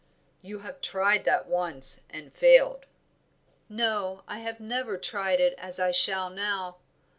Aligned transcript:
"You 0.41 0.61
have 0.65 0.81
tried 0.81 1.25
that 1.25 1.45
once, 1.45 2.01
and 2.09 2.33
failed." 2.33 2.87
"No, 3.69 4.23
I 4.27 4.39
have 4.39 4.59
never 4.59 4.97
tried 4.97 5.39
it 5.39 5.53
as 5.59 5.79
I 5.79 5.91
shall 5.91 6.31
now. 6.31 6.77